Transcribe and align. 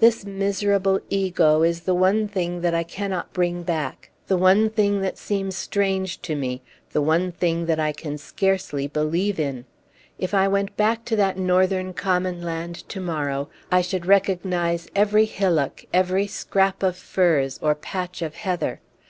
This 0.00 0.26
miserable 0.26 1.00
ego 1.08 1.62
is 1.62 1.80
the 1.80 1.94
one 1.94 2.28
thing 2.28 2.60
that 2.60 2.74
I 2.74 2.82
can 2.82 3.08
not 3.08 3.32
bring 3.32 3.62
back 3.62 4.10
the 4.26 4.36
one 4.36 4.68
thing 4.68 5.00
that 5.00 5.16
seems 5.16 5.56
strange 5.56 6.20
to 6.20 6.36
me 6.36 6.60
the 6.90 7.00
one 7.00 7.32
thing 7.32 7.64
that 7.64 7.80
I 7.80 7.90
can 7.90 8.18
scarcely 8.18 8.86
believe 8.86 9.40
in. 9.40 9.64
If 10.18 10.34
I 10.34 10.46
went 10.46 10.76
back 10.76 11.06
to 11.06 11.16
that 11.16 11.38
Northern 11.38 11.94
common 11.94 12.42
land 12.42 12.86
to 12.90 13.00
morrow, 13.00 13.48
I 13.70 13.80
should 13.80 14.04
recognize 14.04 14.88
every 14.94 15.24
hillock, 15.24 15.86
every 15.90 16.26
scrap 16.26 16.82
of 16.82 16.94
furze, 16.94 17.58
or 17.62 17.74
patch 17.74 18.20
of 18.20 18.34
heather. 18.34 18.82